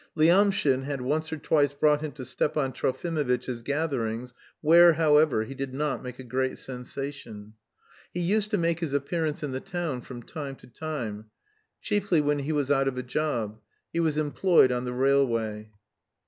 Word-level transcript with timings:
Lyamshin 0.17 0.81
had 0.81 1.01
once 1.01 1.31
or 1.31 1.37
twice 1.37 1.75
brought 1.75 2.01
him 2.01 2.11
to 2.13 2.25
Stepan 2.25 2.71
Trofimovitch's 2.73 3.61
gatherings, 3.61 4.33
where, 4.59 4.93
however, 4.93 5.43
he 5.43 5.53
did 5.53 5.75
not 5.75 6.01
make 6.01 6.17
a 6.17 6.23
great 6.23 6.57
sensation. 6.57 7.53
He 8.11 8.19
used 8.19 8.49
to 8.49 8.57
make 8.57 8.79
his 8.79 8.93
appearance 8.93 9.43
in 9.43 9.51
the 9.51 9.59
town 9.61 10.01
from 10.01 10.23
time 10.23 10.55
to 10.55 10.65
time, 10.65 11.25
chiefly 11.81 12.19
when 12.19 12.39
he 12.39 12.51
was 12.51 12.71
out 12.71 12.87
of 12.87 12.97
a 12.97 13.03
job; 13.03 13.59
he 13.93 13.99
was 13.99 14.17
employed 14.17 14.71
on 14.71 14.85
the 14.85 14.93
railway. 14.93 15.69